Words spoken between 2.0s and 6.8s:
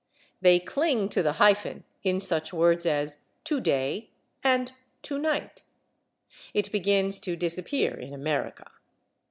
in such words as /to day/ and /to night/; it